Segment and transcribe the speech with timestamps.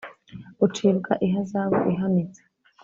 [0.65, 2.41] Ucibwa ihazabu ihanitse